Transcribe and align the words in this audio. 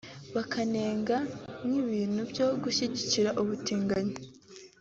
bakanenga 0.35 1.17
nk’ibintu 1.65 2.21
byo 2.31 2.47
gushyigikira 2.63 3.29
ubutinganyi 3.41 4.15